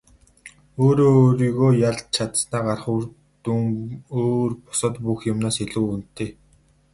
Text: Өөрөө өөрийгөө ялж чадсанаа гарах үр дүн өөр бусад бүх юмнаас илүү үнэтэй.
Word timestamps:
Өөрөө 0.83 1.13
өөрийгөө 1.23 1.69
ялж 1.89 1.99
чадсанаа 2.15 2.63
гарах 2.67 2.85
үр 2.95 3.03
дүн 3.43 3.63
өөр 4.21 4.51
бусад 4.65 4.95
бүх 5.05 5.19
юмнаас 5.31 5.57
илүү 5.65 5.85
үнэтэй. 5.93 6.29